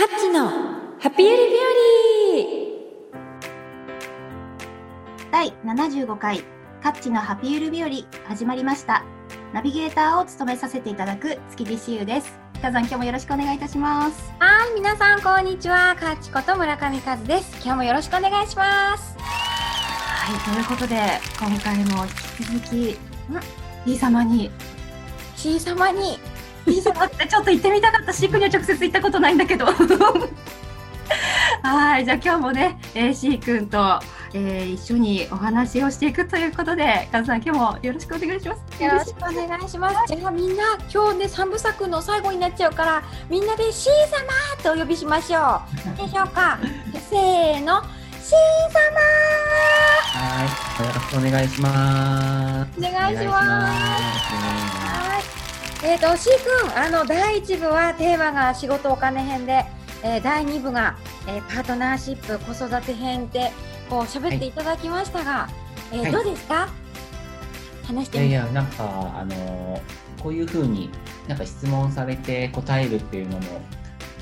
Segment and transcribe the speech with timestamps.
[0.00, 0.48] カッチの
[0.98, 1.56] ハピユリ日
[5.28, 5.30] 和。
[5.30, 6.42] 第75回
[6.82, 7.90] カッチのハピユル日和
[8.30, 9.04] 始まりました。
[9.52, 12.32] ナビゲーターを務めさせていただく築地しゆです。
[12.54, 14.32] 北さん今日もよろしくお願いいたします。
[14.38, 15.94] はい皆さんこんにちは。
[16.00, 17.56] カッチこと村上和です。
[17.62, 19.18] 今日もよろしくお願いします。
[19.18, 20.96] はいということで
[21.38, 22.06] 今回も
[22.38, 22.98] 引き続き
[23.84, 24.50] B 様に。
[25.36, 26.18] C 様に
[26.66, 29.66] B 様ってちょっと行ってみたかったシークには直接行ったことないんだけど。
[31.62, 34.00] はいじゃあ今日もね、えー、シー君と、
[34.32, 38.82] えー、一緒にお話をしていくということでカズさん今日もよろしくお願いします。
[38.82, 39.96] よろしくお願いします。
[40.14, 43.90] じゃあみんな今日ね三部作の最後になっちゃうからみんなで C
[44.62, 45.60] 様とお呼びしましょ
[45.94, 45.96] う。
[45.96, 46.58] でしょうか。
[47.10, 47.82] せーの。
[48.22, 48.36] C
[48.72, 49.00] 様。
[50.12, 50.86] はい。
[50.86, 52.70] よろしくお願いします。
[52.78, 53.66] お願いしま
[55.20, 55.39] す
[55.82, 56.30] えっ、ー、と C
[56.64, 59.64] 君あの第1部はテーマが仕事お金編で、
[60.02, 63.50] えー、第2部が、えー、パートナーシップ子育て編で
[63.88, 65.48] こう喋っていただきましたが、は
[65.92, 66.68] い、えーはい、どうですか？
[67.84, 68.84] 話していやいやなんか
[69.16, 69.80] あの
[70.22, 70.90] こういうふうに
[71.26, 73.60] なんか質問されて答えるっていうのも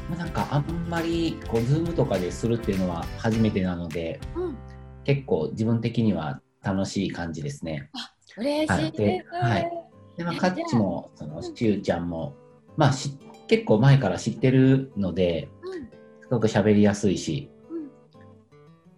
[0.08, 4.56] まあ、なんかあんまりこうズームとかでするっていうのは初めてなので、うん、
[5.04, 7.90] 結構自分的には楽しい感じですね。
[7.92, 9.44] あ嬉しいです。
[9.44, 9.87] はい。
[10.18, 12.34] で、まあ、カッチも、その、しゅうちゃんも、
[12.76, 13.16] まあし、
[13.46, 15.48] 結構前から知ってるので、
[16.22, 17.48] すごく喋りやすいし、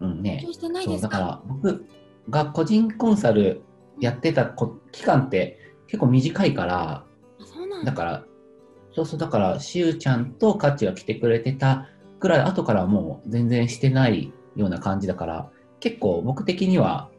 [0.01, 0.45] うん、うん、ね。
[0.51, 1.87] そうだから僕
[2.29, 3.63] が個人コンサル
[4.01, 4.53] やってた
[4.91, 7.05] 期間って結構短いから、
[7.85, 7.93] だ。
[7.93, 8.25] から、
[8.93, 11.87] そうそう、だから、しゅうちゃんとカッチが来てくれてた
[12.19, 17.11] くらい、後からもう全然してないような感じだから、結構僕的には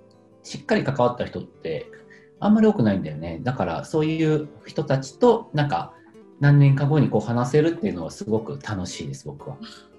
[0.43, 1.87] しっかり関わった人って
[2.41, 3.39] あんまり多くないんだよね。
[3.43, 5.93] だからそういう人たちとなんか
[6.39, 9.57] 何年か後にこう話せるっていうのはすごく楽しいです、僕は。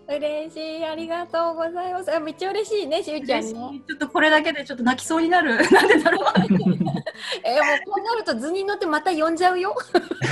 [0.08, 2.20] 嬉しい、ありがとうございます。
[2.20, 3.82] めっちゃ嬉しいね、しゅうちゃんに、ね。
[3.86, 5.54] ちょっとこれだけでちょっと泣きそうになる。
[5.70, 6.24] なんでだろう。
[6.42, 9.75] えー、もうこうなると図に乗ってまた呼んじゃうよ。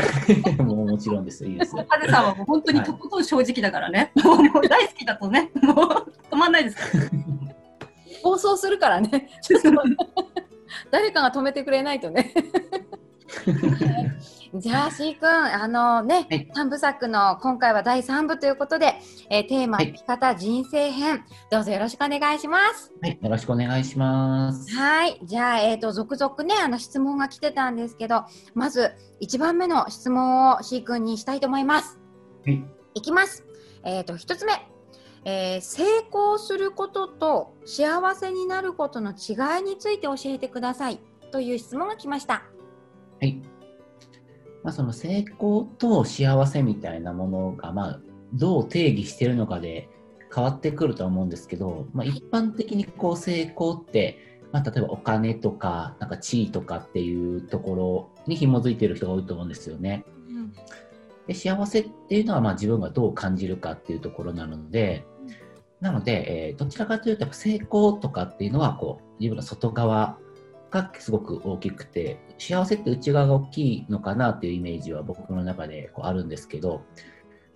[0.58, 1.46] もうもちろんです。
[1.46, 1.84] いいですよ。
[1.88, 4.10] カズさんはもう本当にとことん正直だからね。
[4.16, 5.76] はい、もう大好きだとね、もう
[6.28, 7.04] 止まんないですから。
[8.22, 9.30] 放送するからね。
[9.40, 9.70] ちょっと
[10.90, 12.32] 誰かが止めてくれないとね。
[14.54, 18.96] じゃあ、しーくん、あのね、はい、3部作の今回は第3部ということで、
[19.30, 22.92] えー、テーマ、はい、生き方人生編、どうぞよろしくお願いします。
[23.00, 24.74] はい、よろしくお願いします。
[24.76, 28.24] はい、じゃあ、えっ、ー、と、続々ね、あの質問が来てたんですけど、
[28.54, 28.92] まず、
[29.22, 32.00] 1番目の質問をしーくんにしたいと思います。
[32.44, 32.64] はい。
[32.94, 33.44] いきます。
[33.84, 34.52] えっ、ー、と、1つ目。
[35.24, 41.00] えー、成功することと幸せになることの違いについて教えてください
[41.30, 42.44] という質問が来ました。
[43.20, 43.42] はい。
[44.62, 48.00] まあ、その成功と幸せみたいなものが、まあ、
[48.32, 49.88] どう定義しているのかで
[50.34, 54.18] 変わってくると思うんですけど、まあ、一般的にこう成功って、
[54.52, 60.04] まあ、例えばお金とかなんか地位とかっていうところに紐づいている人が多いと思うんですよね。
[61.30, 65.06] うんで幸せっていうのはまあ自分がどう感じるかっていうところなので、
[65.80, 70.18] なので、えー、どちらかというと成功とかっていうのはこう自分の外側
[70.70, 76.82] がすごく大きくて幸せって内側が大きいのかなっていうイメージは僕の中でこうあるんですけど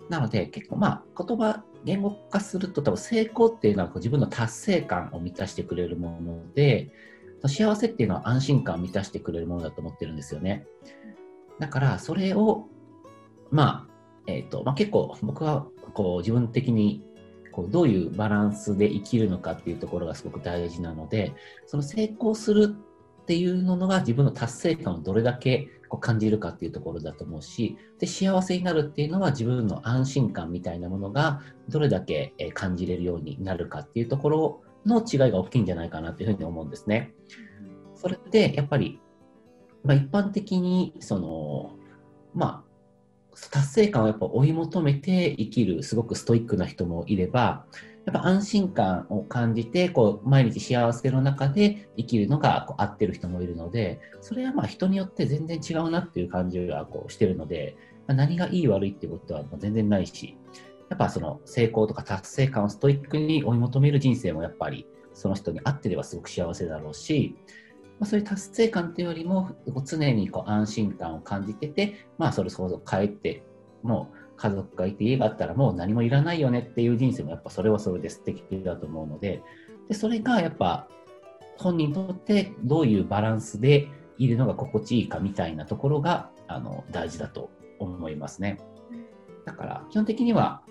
[0.09, 6.89] なので結構まあ言葉言語化すると多分成功っていうのはこう自分の達成感を満たしてくれるもので
[7.45, 10.65] 幸せっていうのは安心感を満たしてくれるものだと思ってるんですよね。
[11.59, 12.67] だからそれを
[13.51, 13.93] まあ、
[14.27, 17.03] えっ、ー、と、まあ、結構僕はこう自分的に
[17.51, 21.33] こうどういうバランスで生きるのかっていうところがすごく大事なので、
[21.67, 22.75] その成功する
[23.21, 37.13] っていうのが自分の達成感をどれだけこう感じるかっていうところだと思うし、で、幸せになるっていうのは自分の安心感みたいなものがどれだけ感じれるようになるかっていうところの違いが大きいんじゃないかなっていうふうに思うんですね。
[37.95, 38.99] それでやっぱり、
[39.83, 41.71] まあ、一般的にその、
[42.33, 42.64] まあ、
[43.51, 47.65] 達成感をやっぱ追い求めて生きるすごくストイックな人もいれば
[48.05, 57.75] やっぱ安心感を感じてこう毎日幸せの中で生きるのがこう合ってる人もいるのでそれはまあ人によって全然違うなっていう感じがこうしてるので、
[58.07, 60.37] まあ、何がいい悪いっていうことは全然ないし
[60.89, 67.35] やっぱその成功とか達成感をストイックに追い求める人生もやっぱりその人に合ってればすごく幸せだろうし
[67.99, 69.55] まあ、そういう達成感というよりも
[69.85, 73.43] 常にこう安心感を感じてて、まあ、それこそ帰って
[73.83, 79.41] もう家族がいて家があったらもう何もいらないよねっていう人生もやっぱそれはそれで素敵だと思うので
[79.87, 80.87] でそれがやっぱ
[81.57, 83.87] 本人にとってどういうバランスで
[84.17, 87.49] いるのが心地いいかみたいなところがあの大事だと
[87.79, 88.59] 思いますね。
[89.45, 90.63] だから基本的には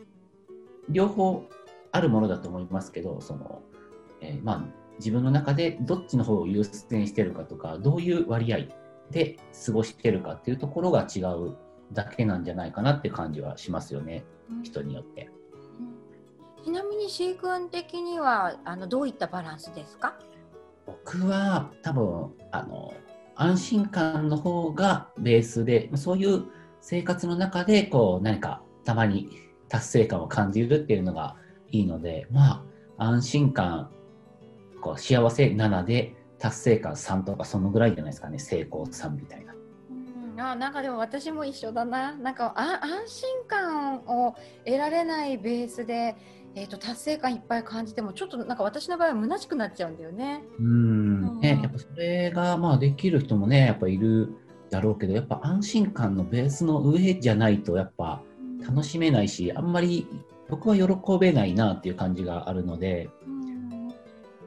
[0.88, 1.44] 両方
[1.93, 3.62] あるものだと思いますけどその、
[4.21, 4.65] えー、まあ、
[4.99, 8.58] 自分の中でどっちの方を優先してるかとかどういう割合
[9.11, 9.37] で
[9.67, 11.56] 過ごしてるかっていうところが違う
[11.93, 15.31] だけなんじゃないかなって感じはしますよね、うん、人によって。
[16.64, 20.14] ちなみに C 君的にはあのどういったバランスですか？
[20.87, 22.94] 僕は多分あの
[23.35, 26.44] 安心感の方がベースでそういう
[26.81, 29.29] 生活の中でこう何かたまに
[29.69, 31.37] 達成感を感じるっていうのが
[31.70, 32.64] いいのでま
[32.97, 33.90] あ安心感
[34.85, 38.39] こう幸せ7で達成感3とかそのぐらいじゃないですかね。
[38.39, 39.55] 成功3みたいな。
[39.91, 42.15] うん、あなんかでも私も一緒だな。
[42.15, 44.37] なんかあ安心感を
[44.67, 46.17] 得られないベースで
[46.57, 50.45] えーと、達成感いっぱい感じてもちょっとなんか私の場合は虚しくなっちゃうんだよね。
[50.61, 51.41] うん。
[51.41, 54.37] ねやっぱそれがまあできる人もねやっぱいる
[54.71, 58.23] だろうけどやっぱ安心感のベースの上じゃないとやっぱ
[58.61, 60.07] 楽しめないしあんまり
[60.49, 60.85] 僕は喜
[61.19, 63.09] べないなっていう感じがあるので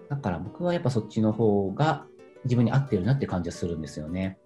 [0.10, 2.06] だから僕はやっぱそっちの方が
[2.46, 4.38] 自分に合ってるなって感じはするんですよね。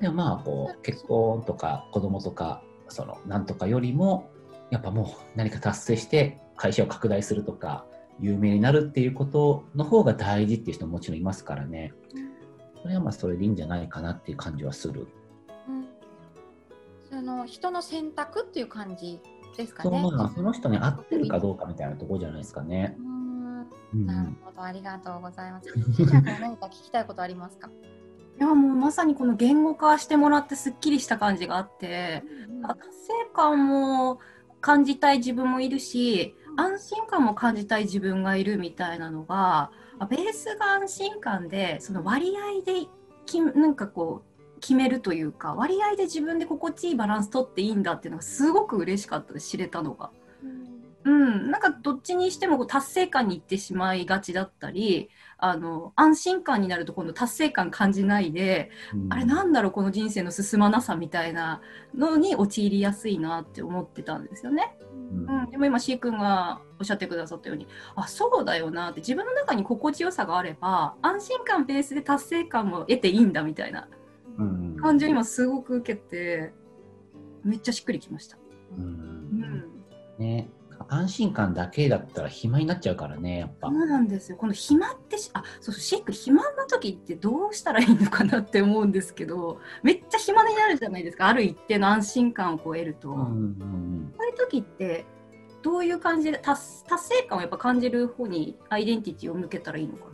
[0.00, 4.30] でもまあこう結婚とか子供とかそのなんとかよりも
[4.70, 5.06] やっぱもう
[5.36, 7.84] 何か達成して会社を拡大するとか
[8.18, 11.92] 有名になるっていうことの方が大事っていう人ももちろんいますからね
[12.82, 15.06] それはまあそれでいいんじゃないかなっていう感じはする。
[15.68, 15.86] うん、
[17.08, 19.20] その人の選択っていう感じ
[19.56, 20.02] ですかね。
[20.02, 22.96] そまあ、その人に合ってるかどうかみたいなところじゃないですかね。
[22.98, 23.11] うん、
[23.94, 25.68] なるほど、ありがとうございます。
[26.40, 27.68] 何か聞きたいことありますか？
[28.38, 32.86] いやもうまさにこの言語化してもらってすっきりした感じがあって、うん、達成
[33.34, 34.20] 感も
[34.60, 39.70] 感じたい自分もいるし安心感も感じたい自分がいるみたいなのが
[40.08, 42.86] ベースが安心感でその割合で
[43.26, 50.10] きなんかこう決めるというか割合で自分で心地いいバランス取っていいんだっていうのがすごく嬉しかったです知れたのが。
[51.04, 61.60] うん、なんかどっちにしてもこう達成感にいってしまいがちだったりあの安心感になると今度達成感感じないで、うん、あれなんだろうこの人生の進まなさみたいな
[61.96, 64.76] のに陥りやすいなって思ってたんですよね。
[64.92, 67.66] うん、うん、でも今 C 君がおっしゃってくださったように
[67.96, 73.88] あそうだよなって自分の中に心地よさがあれば安心感ベースで達成感も得ていいんだみたいな
[74.80, 76.52] 感じを今すごく受けて
[77.42, 78.36] めっちゃしっくりきました。
[78.78, 79.64] うん、うん。
[80.18, 80.48] ね
[80.92, 83.68] 安心感だけだったら暇になっちゃうからねやっぱ。
[83.68, 84.36] そうなんですよ。
[84.36, 91.28] この暇ってあそうそうシック暇な時ってどうしたらいいのかなって思うんですけどめっちゃ暇になるじゃないですか。
[91.28, 95.06] ある一定の安心感をこう得ると、うんうんうん、そういう時って
[95.62, 100.04] どういう感じで達達成感をやっぱ感じる方にアイデンティティを向けたらいいのか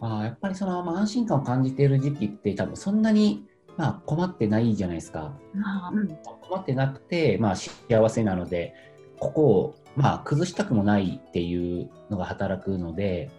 [0.00, 0.18] な。
[0.18, 3.46] あやっぱりその、まあ、安心感を感じている時期って多分そんなに
[3.76, 5.32] まあ、困ってないじゃないですか。
[5.64, 6.08] あうん、
[6.42, 8.74] 困ってなくて、まあ、幸せなので
[9.18, 13.30] ここをまあ、崩したくもないっていうのが働くので、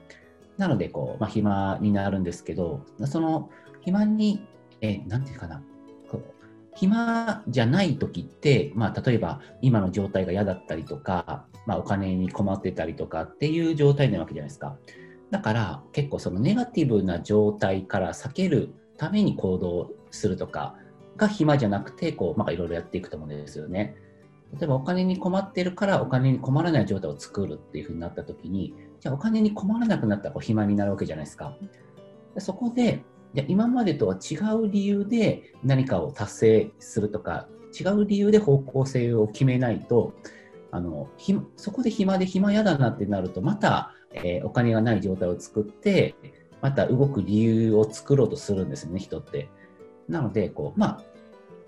[0.57, 3.49] なので、こう、まあ、暇になるんですけど、その
[3.81, 4.45] 暇に、
[4.81, 5.63] え、なんていうかな、
[6.09, 6.33] こう
[6.75, 14.77] 暇じゃない時って、まあ、例えば今の状態が嫌だったりとか、まあ、お金に困ってたりとかっていう状態なわけじゃないですか。
[15.31, 20.75] だから結構そのネガティブな状態から避けるために行動するとか
[21.17, 23.95] が暇じゃなくて、こう、まあ、いろいろやっていくと思うんですよね。
[24.53, 31.55] 例えばお金に困ってるからお金に困らない状態を作るっていうふうになった時にじゃあお金に困らなくなったらこう暇になるわけじゃないですか。
[32.35, 37.47] でそこでじゃ今までとは違う理由で何かを達成するとか
[37.79, 40.13] 違う理由で方向性を決めないと
[40.71, 46.15] あのひそこで暇で暇嫌だなってなるとまた、えー、お金がない状態を作って
[46.61, 49.49] また動く理由を作ろうとするんですよね人って。
[50.07, 51.03] なのでこう、まあ、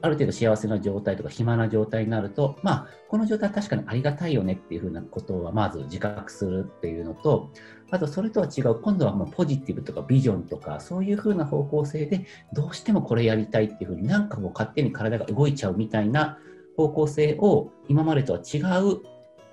[0.02, 7.50] ある程度幸せな状態とか暇な状態になると、まあ、この状態は確かにありがたいよねっていうふうなことはまず自覚するっていうのと、
[7.92, 16.38] あとそれとは違う、今度はもうポジティブとかビジョンとか、そういうふうな方向性で、どうしてもこれやりたいっていうふうになんかもう勝手に体が動いちゃうみたいな
[16.78, 19.02] 方向性を今までとは違う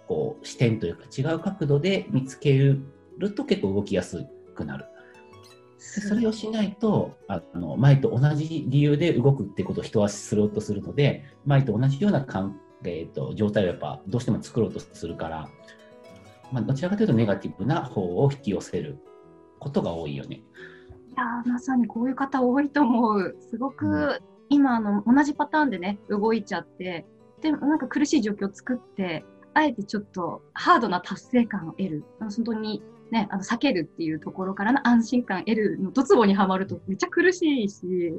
[0.08, 2.82] こう視点というか違う角度で見つける
[3.34, 4.86] と結構動きやすくなる。
[5.82, 15.48] それをしないとあの前と同じ理由で動くってことを人はすろうとするので前と同じような関係と状態をやっぱどうしても作ろうとするから、
[16.50, 18.98] まあ、どちらかというとネガティブな方を引き寄せる
[19.58, 20.36] ことが多いよね。
[20.36, 20.40] い
[21.14, 23.36] やまさにこういう方多いと思う。
[23.50, 27.04] すごく、うん、今あの同じパターンでね動いちゃって
[27.42, 32.04] でもなんか苦しい状況を作ってあえてちょっとハードな達成感を得る。
[32.18, 38.14] 本当にね、あの避けるっていうところからの安心感得るのドツボにはまるとめっちゃ苦しいし、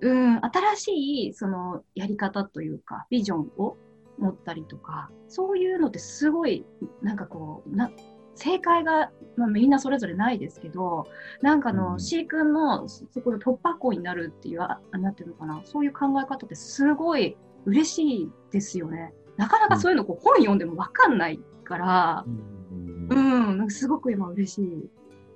[0.00, 3.76] うん、新しいそのやり方というか、ビジョンを
[4.18, 6.64] 持ったりとかそういうのってすごい
[7.02, 7.90] なんかこうな
[8.34, 11.06] 正解が、まあ、みんなそれぞれないですけど
[11.40, 19.12] なんかの、うん、C 君のそこで突破口になるっていうあなんていうのかなそういう考え方ってすごい嬉しいですよね。
[19.42, 22.24] なかなかそういうのこう本読んでも分かんないから、
[23.10, 24.90] うん、うん、すごく今嬉しい。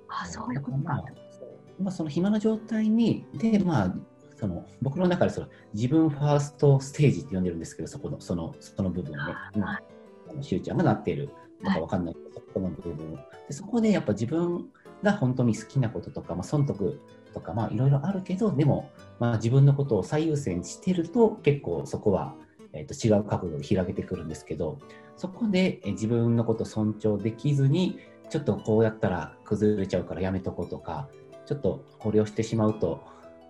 [0.07, 0.53] あそう。
[0.53, 1.03] いうことか。
[1.77, 3.95] まあ、その暇な状態にで、まあ、
[4.37, 9.17] その僕の中でその自分ファーストステージって呼んでるんですけどそこのそのその部分ね、
[9.53, 9.79] 今
[10.41, 11.29] しゅうちゃんがなっている
[11.63, 13.15] とかわかんないけど、そこの部分
[13.47, 14.69] でそこでやっぱ自分
[15.03, 17.01] が本当に好きなこととか、まあ、損得
[17.33, 22.33] とかまあいろいろあるけどでも、まあ、自分のことを最優先してると結構そこは、
[22.77, 24.79] えー、と違う角度で開けてくるんですけど
[25.15, 31.07] そこでえ自分のことを尊重できずにちょっとこうやったら崩れちゃうからやめとこうとか
[31.45, 33.01] ちょっとこれをしてしまうと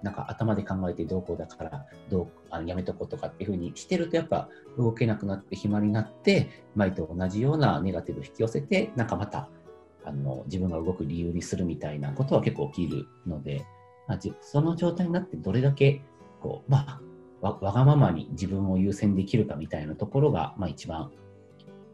[0.04, 9.50] なんか頭で考えてどうこうだからどうあのやめとこうとかっていうふうにしてるとやっぱ動けなくなって暇になって前と同じようなネガティブを引き寄せてなんかまた
[10.06, 13.66] あの自分が動く理由にするみたいなことは結構起きるので、
[14.08, 16.02] まあ、その状態になってどれだけ
[16.42, 17.02] こう、まあ、
[17.51, 21.12] わがままに自分を優先できるかみたいなところが、まあ、一番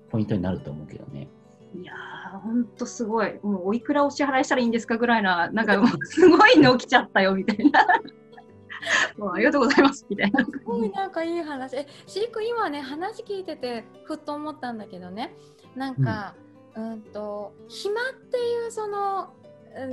[0.10, 1.28] ポイントになると思うけどね。
[1.76, 3.40] いやー、ほんとすごい。
[3.42, 7.86] もうおいくらお支払いしたらいいんですかぐらいな、なんかもうすごいの起きちゃったよみたいな。
[9.18, 10.46] もうありがとうございますみたいな。
[10.46, 11.78] すごいなんかいい話。
[11.78, 15.36] え、シーク今ね話聞いててふっと思ったんだけどね。
[15.76, 16.36] なんか、
[16.76, 19.34] うん、うんと暇っていうその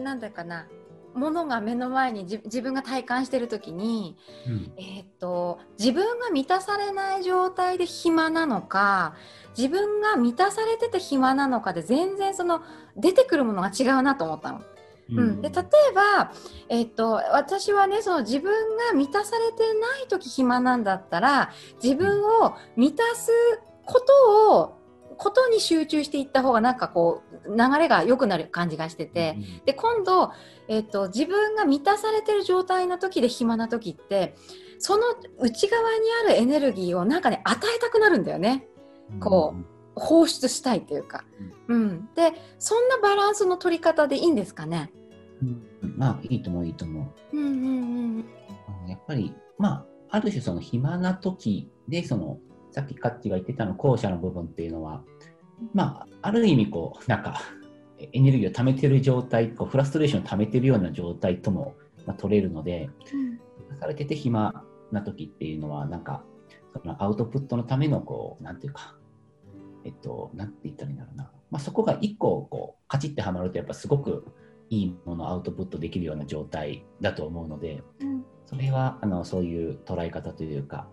[0.03, 0.67] なんだかな
[1.15, 9.15] ものが目の前に自分が体感してる時に、うん、えーと、自分が満たされない状態で暇なのか
[9.57, 12.63] 自分が満たされてて暇なのかで全然その
[12.97, 14.63] 出てくるものが違うなと思ったの。
[15.13, 16.33] うん、で例えば、
[16.69, 21.51] えーと、私はねその自分が満たされてない時暇なんだったら
[21.83, 23.33] 自分を満たす
[23.85, 24.80] ことを
[25.23, 30.33] ことに集中していった方がなんかこう流れが良くなる感じがしてて、うん、で今度、
[30.67, 34.35] えーと、自分が満たされてる状態の時で暇な時って
[34.79, 35.03] その
[35.39, 38.67] 内側にあるエネルギーをなんかね与えたくなるんだよね。
[39.21, 41.25] こう放出したいというか、
[41.69, 44.91] うん、うん、でそんなバランスの取り方でいいんですかね？
[45.43, 45.63] うん、
[45.99, 47.37] まあいいと思ういいと思う。
[47.37, 47.55] うんうん
[48.83, 52.39] うん、やっぱりまあある種その暇な時でその
[52.73, 55.03] さっきカッチが言ってたの後者の部分っていうのは、
[55.75, 57.41] まあ、ある意味こう、なんか、
[58.13, 61.75] エネルギーを溜めてる状態、こうフラストレーションを溜めてるような状態とも、
[62.07, 66.25] まあ、取れるので、うん、されてて暇な時っていうのは、なんか、
[66.73, 68.97] そのアウトプットのための、こう、なんていうか、
[69.85, 71.31] えっと、なんて言ったらいいんだろうな。
[71.51, 74.27] まあ、そこが一個、こう、カチッてはまると、やっぱすごく
[74.71, 80.89] いいものをアウトプットできるような状態だと思うので、うん、それは、あの、そういう捉え方というか、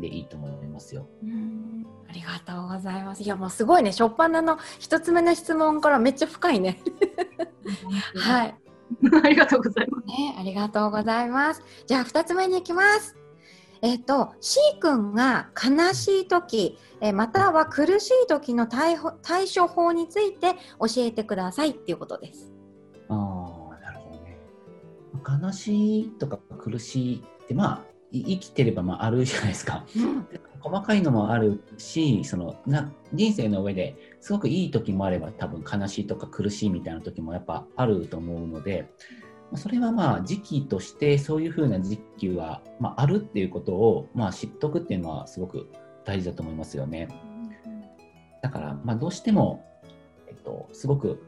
[0.00, 1.08] でいいと思いますよ。
[1.22, 3.22] うんありがとうございます。
[3.22, 6.80] いやもうすごいね、初っ端の一つ目の質問からめっちゃ深いね。
[8.16, 8.54] はい。
[9.22, 10.06] ありがとうございます。
[10.06, 11.62] ね、ありがとうございます。
[11.86, 13.16] じゃあ二つ目に行きます。
[13.82, 22.50] えっ、と C 君が悲しい時、えまたは苦しい時の対対処法について教えてくださいっていうことです。
[23.08, 24.38] ああ、なるほどね。
[25.46, 29.84] 悲しいとか苦しいってまあ生きてればまああるじゃないですか。
[30.60, 38.90] 細かいのもあるしそのな人生の上ですごくいい時もあれば多分悲しいとか苦しいみたいな時もやっぱあると思うので
[39.54, 45.68] それはまあ時期としてそういうふうな時期は、まあ、あるっていうことを、まあ、知っとくっていうのはすごく
[46.04, 47.08] 大事だと思いますよね。
[48.42, 49.64] だから、まあ、どうしても、
[50.26, 51.22] えっと、すごく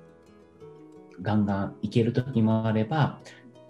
[1.23, 3.21] ガンガンいける時もあれば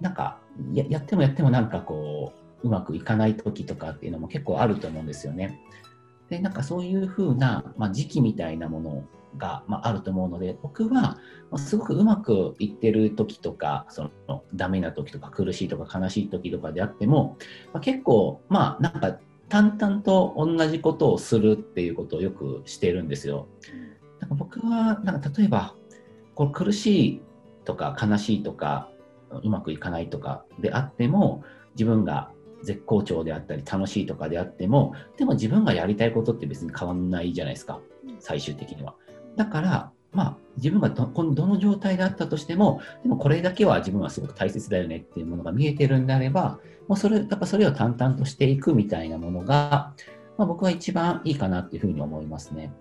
[0.01, 0.41] なんか
[0.73, 5.61] ややってもやってもなんかこううまくいかない時とかっていうのも結構あると思うんですよね。
[6.29, 9.05] でなんかそういうふうな、まあ、時期みたいなもの
[9.37, 11.19] が、まあ、あると思うので僕は
[11.57, 17.37] すごくうまくいってる時とかそのダメな時とか苦しいとか悲しい時とかであっても、
[17.73, 23.49] まあ、結構まあなんか淡々と同じことをするっていうことをよくしてるんですよ。
[24.21, 25.75] なんか僕はなんか例えば
[26.37, 27.23] こう苦しい
[27.65, 28.89] とか悲しいとか
[29.43, 31.43] うまくいかないとかであっても
[31.75, 32.31] 自分が
[32.63, 37.81] 絶好調であったり楽しいとかであってもでも自分がやりたいことって別に変わんないじゃないですか。
[38.19, 38.95] 最終的には。
[39.37, 49.95] だからまあ自分がどどの状態であったとしてもでもこれだけは自分はすごく大切だよねっていうものが見えてるんであればもうそれやっぱそれを淡々としていくみたいなものが、
[50.37, 52.73] まあ、僕は一番いいかなっていうふうに思いますね。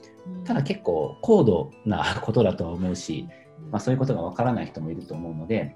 [0.44, 3.28] ただ結構高度なことだとは思うし、
[3.72, 5.76] まあ、そういうことがわからない人もいると思うので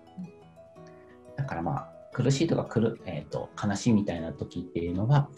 [1.35, 5.29] だからまあ苦しいとかくる、えーと、悲しいみたいな時っていうのは、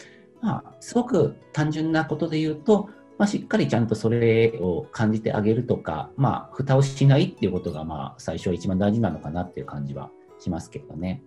[0.41, 11.24] まあ、すごく単純なことで言うと、まあ、しっかりちゃんとそれを感じてあげるとか、まあ、蓋をしないっていうことが、まあ、最初一番大事なのかなっていう感じはしますけどね。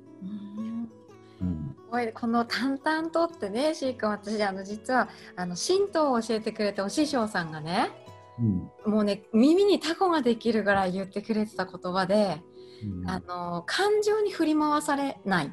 [1.41, 7.91] うん、この淡々とってね、シー君、私、あの実はあの神道を教えてくれたお師匠さんがね、
[8.85, 12.43] うん、もうね、耳にタコができるぐらい言ってくれてた言葉で、
[12.83, 15.51] うん、あの感情に振り回されないっ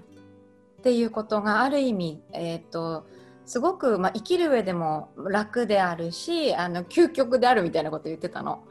[0.82, 3.06] ていうことがある意味、えーと
[3.46, 8.64] すごく、まあ、生きる上でも楽であるしあの究極であるみたいなこと言ってたの。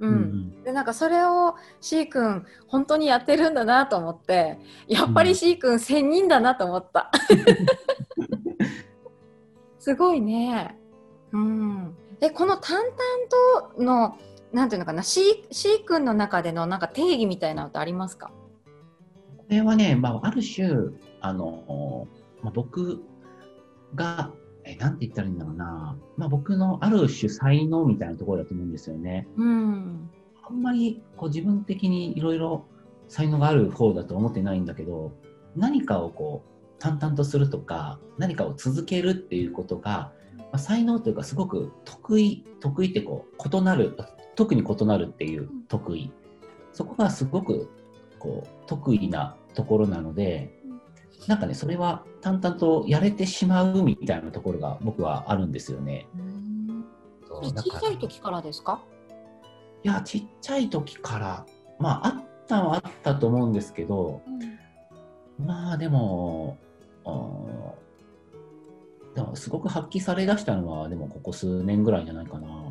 [0.00, 7.10] うん、うん、でなんかそれを C 君本当にやってるんだなと思ってやっぱり C 君1000人だなと思った。
[9.78, 10.78] すごいね。
[11.32, 12.92] うん、でこの淡々
[13.76, 14.18] との
[14.52, 18.30] なんていうのかな C, C 君の中でのなんか定義みたいなのってありますか？
[19.36, 20.68] これはね、まあ、ある種
[21.20, 22.06] あの、
[22.42, 23.02] まあ、僕
[23.94, 24.30] が、
[24.64, 29.26] えなんて言ったらいいんだろうな、まあ、僕のある種才能みたいなところだと思うんですよね。
[29.36, 30.10] うん、
[30.48, 32.64] あんまりこう自分的にいろいろ
[33.08, 35.12] 才能がある方だと思ってないんだけど
[35.56, 43.96] 何かをこう淡々とするとか何かを続けるっていうことが、まあ、才能というかすごく得意得意ってこう異なる
[44.34, 46.10] 特に異なるっていう得意
[46.72, 47.70] そこがすごく
[48.18, 50.58] こう得意なところなので
[51.28, 56.08] なんかね、それは淡々とやれてしまうみたいなところが僕はあるんですよね。
[57.30, 58.82] 小さい時からですか？
[59.84, 61.46] いや、ちっちゃい時から、
[61.78, 64.20] まあ、あったはあったと思うんですけど、
[65.38, 66.58] うん、まあ、でも、
[69.14, 72.61] でもすごく発揮されだしたのは、でもここ数年ぐらいじゃないかな。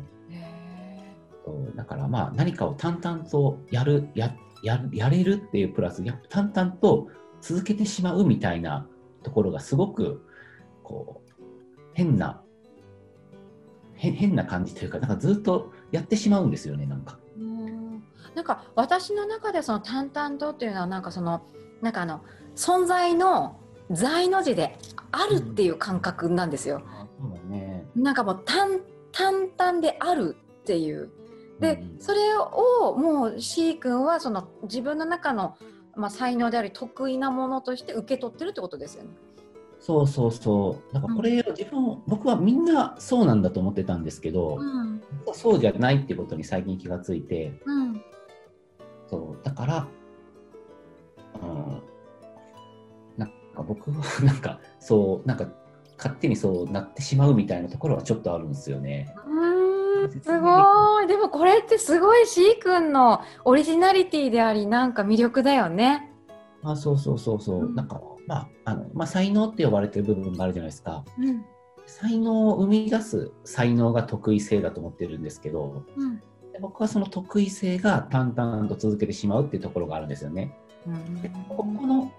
[1.74, 7.08] だからまあ何かを淡々とやるやややれるっていうプラス淡々と
[7.40, 8.86] 続けてしまうみたいな
[9.22, 10.24] ところがすごく
[10.82, 11.42] こう
[11.94, 12.42] 変な
[13.94, 17.18] 変な感じというかなんかずっとやってしまうんですよねなんか。
[18.34, 21.42] なんか私の中でその淡々とっていうのはなんかその
[21.82, 22.22] なんかあの
[22.56, 23.58] 存在の
[23.90, 24.78] 在の字で
[25.10, 26.82] あるっていう感覚なんですよ。
[27.20, 28.80] うん、そうだね、なんかもう淡
[29.12, 31.10] 淡々であるっていう。
[31.62, 35.56] で、うん、それをもう C 君はその自分の中の
[35.94, 39.10] まあ、才能であり得意なものとして受け取ってるってことですよね。
[39.78, 40.94] そうそうそう。
[40.94, 45.02] なんかこれを自分、うん、僕はみんなそうなんだと思ってたんですけど、うん、
[45.34, 48.02] そうじゃないってことに最近気がついて、うん、
[49.08, 49.88] そうだから、
[51.42, 51.82] うん、
[53.18, 55.48] なんか僕はなんかそうなんか
[55.98, 59.14] 勝手にそうなってしまうみたいなところはちょっとあるんですよね。
[60.10, 61.06] すごい。
[61.06, 66.12] でもこれってすごい C 君のオリジナリティでありなんか魅力だよね。
[66.62, 71.44] あそうそうそうそう、うん、なんかまああの、まあ、才能って呼ばれてる部分があるじゃないですか、うん、
[71.86, 76.22] 才能を生み出す才能が得意性だと思ってるんですけど、うん、
[76.60, 80.56] 僕はその得意性が淡々と続けてしまうっていうところがあるんですよね。
[81.22, 82.12] でここの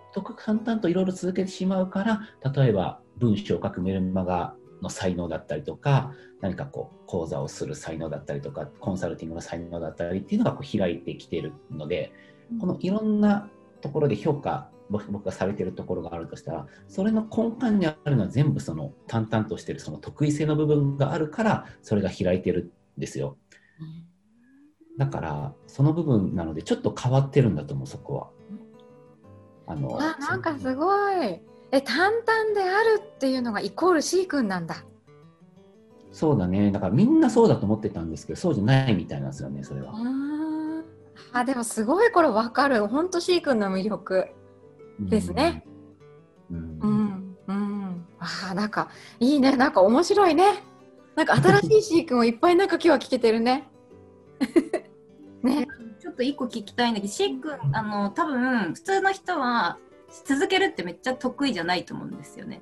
[0.46, 2.22] 淡々といろいろ続けてしまうから
[2.54, 12.12] 例えば文章を書くメルマガの才能だったりとか何かこう講座をする才能だったりとかコンサルティングの才能だったりっていうのがこう開いてきてるので
[12.60, 13.50] このいろんな
[13.82, 23.38] ところで評価僕がされてるところがあるとしたらそれの根幹にあるのは全部その淡々としてるその得意性の部分があるからそれが開いてるんですよ。
[24.98, 28.30] だからその部分なのでちょっと変わってるんだと思うそこは。
[29.66, 30.94] あのあなんかすご
[31.24, 31.42] い
[31.74, 34.86] え淡々であるっていうのがイコール C 君なんだ。
[36.12, 36.72] そうだね。
[36.72, 39.96] だからみんなそうだと思ってたんですけどそうじゃないみたいなんですよねそれは。
[41.32, 42.88] あでもすごいこれ分かる。
[42.88, 44.28] 本当 C 君の魅力
[45.00, 45.66] ですね。
[46.52, 49.58] うん、うん、うん、あなんかいいね。
[49.58, 50.62] なんか面白いね。
[51.16, 53.68] なんか新しい C 君をいっぱいなんか今日は聞けてるね。
[55.42, 55.68] ね。
[56.00, 59.80] ちょっと一個聞きたいんだけど C 君あの多分普通の人は
[60.26, 62.62] 続けるってめっちゃ得意じゃないと思うんですよね。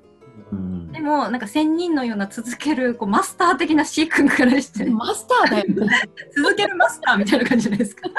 [0.51, 5.65] うん、でもなんか仙人のような続けるこうマスター的なシー君からしてマスターだよ、
[6.35, 8.09] 続けるマスターみたいな感じじゃないですか。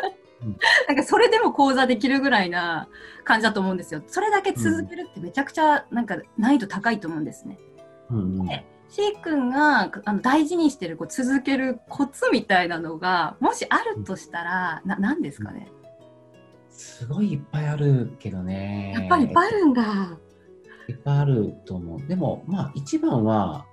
[0.88, 2.88] なんかそれでも講座できるぐらいな
[3.24, 4.02] 感じだと思うんですよ。
[4.06, 7.58] それだけ続けるってめちゃくちゃなんか難易度高いと思うんですね。
[8.10, 15.68] うん、で、シー君があの大事にしてるこう続けるコツみたいなのがもしあるとしたらな何ですかね、
[16.72, 18.92] すごいいっぱいあるけどね。
[18.94, 20.18] やっぱりいっぱいあるんだ。
[20.88, 22.06] いっぱいあると思う。
[22.06, 23.66] でも、まあ、一番は、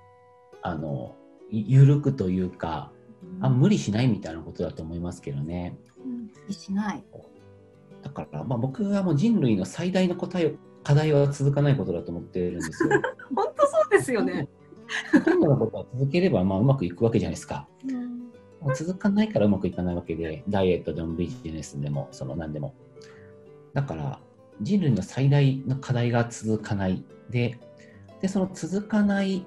[0.62, 1.16] あの、
[1.50, 2.92] 緩くというか、
[3.40, 5.76] あ無理しないみたいなことだと思いますけどね。
[6.04, 7.04] 無理しない。
[8.02, 12.90] だから、まあ、僕はもう人類の最大の答え課題は続かないことだと思ってるんですよ。
[13.34, 14.48] 本当そうですよね。
[15.12, 17.68] ほとんどのことは続ければまあうまくいくわけじゃないですか。
[17.86, 17.92] う
[18.72, 22.74] ん、続かないからうまくいかないわけで、ダイエットでもビジネスでも、その何でも。
[23.74, 24.20] だから、
[24.60, 27.58] 人類の最大の課題が続かないで、
[28.20, 29.46] でその続かない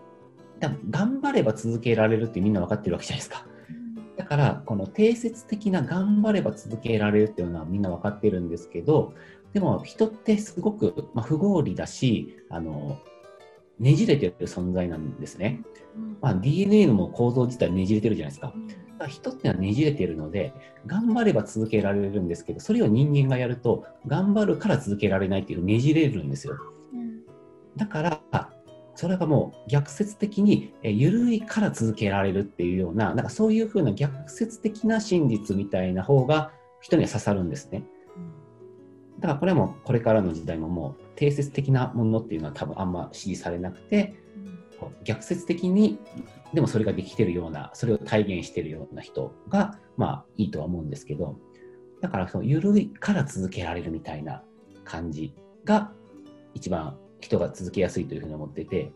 [0.60, 3.46] だ頑張れば続けられるってみんな分かってるわけじゃないですか。
[4.18, 9.14] だからこの定説的な頑張れば続けられるっていうのはみんな分かってるんですけど
[9.54, 13.00] でも人ってすごく、まあ、不合理だしあの
[13.84, 15.62] ねじれてる存在なんですね。
[16.22, 18.54] まあ、DNA の構造自体ねじれてるじゃないですか。
[18.98, 20.54] だ人ってのはねじれてるので
[20.88, 26.56] 頑張れば続けられるんですけどそれを人間がやると頑張るから続けられないっていうねじれるんですよ。
[27.76, 28.54] だから
[28.96, 37.84] それがもう逆説的に緩いから続けられるっていうようななんかそういうふうな逆説的な真実みたいな方が人には刺さるんですね。
[39.24, 44.16] だからこれもこれからの時代ももう定説的なものっていうのは多分あんま支持されなくて、
[45.06, 45.98] 逆説的に
[46.54, 51.38] でもそれができてるようなそれを体現してるような人がまあいいとは思うんですけど
[52.02, 54.44] だからその緩いから続けられるみたいな
[54.84, 55.34] 感じ
[55.64, 55.94] が
[56.54, 58.92] 一番人が続けやすいというふうに思っていて、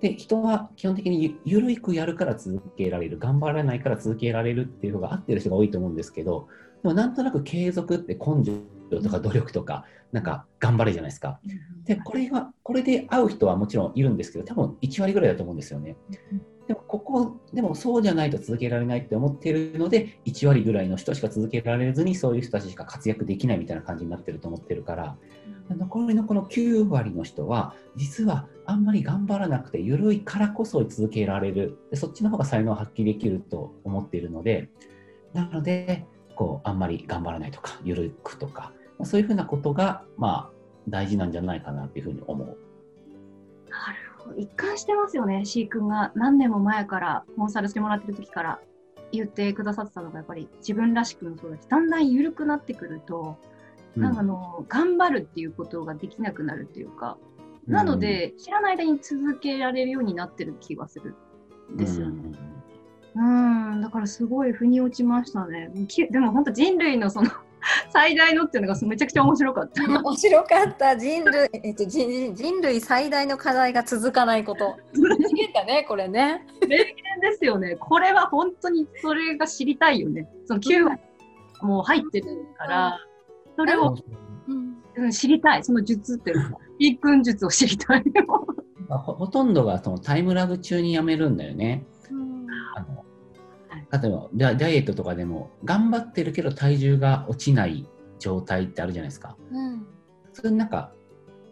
[0.00, 6.48] で、人は基本的にゆるくやるから続けられる、頑張らないから続けられるっていうのが合ってる人が多いと思うんですけど、
[6.82, 8.52] でもなんとなく継続って根性
[9.00, 11.40] とか努力とか、なんか頑張れじゃないですか。
[11.84, 15.96] で、これは、これで合う人はもちろんいるんですけど、多分1割ぐらいだと思うんですよね。
[16.66, 25.16] でも、ここ、でもそうじゃないと続けられないって思ってるので、1割ぐらいの人しか続けられずに、そういう人たちしか活躍できないみたいな感じになってると思ってるから、
[25.76, 31.78] 残りのこの9割の人は実はあんまり頑張らなくて緩いからこそ続けられる。
[31.90, 34.68] でそっちの方が才能を発揮できると思っているので
[35.32, 36.06] なので
[36.40, 38.72] こうあんまり頑張らないとか緩くとか
[39.04, 40.50] そういうふうなことがまあ
[40.88, 42.46] 大事なんじゃないかなっていうふうに思う。
[42.48, 42.56] なる
[44.16, 44.36] ほど。
[44.36, 45.44] 一貫してますよね。
[45.44, 48.58] C 君が何年も前からコンサルしてもらってる時から
[49.12, 53.36] 言ってくださってたのがやっぱり自分らしくもそうだしだんだん緩くなってくると
[53.96, 57.18] なんかあの、頑張るっていうことができなくなるっていうか、
[57.66, 61.14] なので、知らない間に続けられるようになってる気がする
[61.72, 62.22] んですよね。
[62.24, 62.49] うん、
[63.18, 65.70] んだからすごい腑に落ちましたね。
[66.10, 67.30] でも本当人類のその
[67.90, 69.82] 最大のっていうのがめちゃくちゃ面白かった。
[69.84, 74.76] 面白かった人類、 えっと、人人類最大の課題が続かないこと。
[74.94, 76.46] 名言だね、これね。
[76.66, 76.86] 名言
[77.20, 77.76] ですよね。
[77.76, 80.28] これは本当にそれが知りたいよね。
[80.46, 81.00] その9割
[81.62, 82.98] もう入ってるから。
[83.56, 83.94] それを、
[84.96, 85.64] うん、知りたい。
[85.64, 88.04] その術っていうか、一君術を知りたい。
[88.88, 91.84] ほほとんどがそのタイムラグ中にやめるんだよね。
[93.92, 99.36] 例えばダイエットとかでも頑張ってるけど体重が落ちない状態ってあるじゃないですか。
[99.50, 99.86] うん、
[100.32, 100.92] それなんか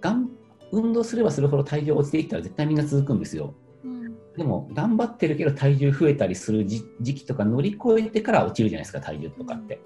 [0.01, 0.31] がん
[0.71, 3.55] 運動すればするほど体重落ちていったら絶対みんな続くんですよ。
[3.85, 9.81] うん、でも頑張ってるけど体重増えたりする時期とか乗り越えてから落ちるじゃないですか体重とかって。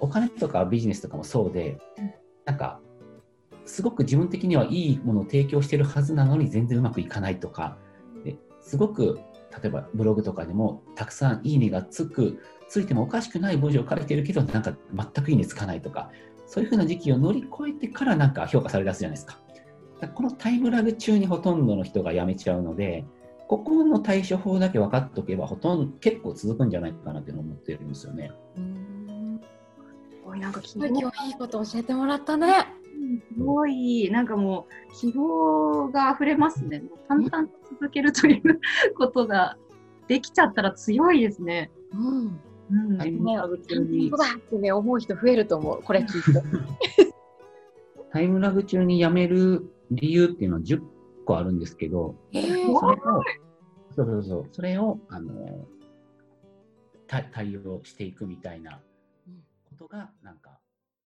[0.00, 1.78] お金とかビジネスとかもそうで、
[2.44, 2.80] なんか、
[3.64, 7.76] すごく自分的にはいいものを提供してるはずなのに全然うまくいかないとか、
[8.24, 9.20] ですごく
[9.62, 16.10] 例えばブログとかでもたくさんいいねがつく、ついてもおかしくない文字を書いてるけど、なんか全くいいねつかないとか、
[16.46, 19.38] そういうふうな時期を乗り越えてからなんか評価されだすじゃないですか。
[20.00, 23.04] かこのタイムラグ中にほとんどの人が辞めちゃうので、
[23.48, 28.30] ここの対処法だけ分かっておけば、ほとんど結構続くんじゃないかなっていうのを思ってるんですよね。
[30.28, 32.66] ごいなんか今日いいこと教えてもらったね。
[33.34, 36.80] すごい、なんかもう、希望が溢れますね。
[36.80, 38.60] もう淡々と続けるという
[38.96, 39.56] ことが
[40.06, 41.70] できちゃったら強いですね。
[41.92, 42.40] うん。
[42.70, 44.10] うん、タイムラグ中に。
[44.10, 47.12] そうだってね、思う人増えると思う、これ聞いて。
[48.12, 50.82] タイムラグ中に辞める理由っていうのは10
[51.24, 53.22] 個あるんですけど、えー、それを、
[53.94, 55.66] そうそうそう、それを、あの、
[57.06, 58.80] 対応していくみたいな
[59.70, 60.47] ことがなんか